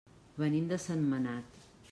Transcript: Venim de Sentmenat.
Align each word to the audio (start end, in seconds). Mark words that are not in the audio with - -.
Venim 0.43 0.71
de 0.71 0.81
Sentmenat. 0.87 1.63